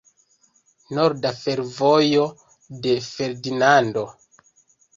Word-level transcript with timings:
Norda 0.99 1.33
fervojo 1.41 2.25
de 2.87 2.97
Ferdinando. 3.11 4.09